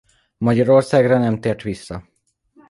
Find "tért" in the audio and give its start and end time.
1.41-1.61